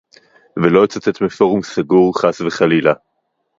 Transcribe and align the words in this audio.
ולא 0.57 0.83
אצטט 0.85 1.21
מפורום 1.21 1.61
סגור, 1.63 2.21
חס 2.21 2.41
וחלילה 2.41 2.93